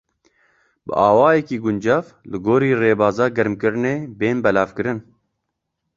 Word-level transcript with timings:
Bi 0.85 0.93
awayekî 1.07 1.57
guncav 1.63 2.05
li 2.31 2.37
gorî 2.45 2.71
rêbaza 2.81 3.27
germkirinê, 3.37 3.95
bên 4.19 4.37
belavkirin. 4.45 4.99